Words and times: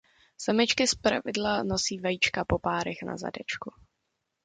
Samičky 0.37 0.87
zpravidla 0.89 1.61
nosí 1.63 1.99
vajíčka 2.01 2.41
po 2.45 2.57
párech 2.59 3.03
na 3.05 3.17
zadečku. 3.21 3.69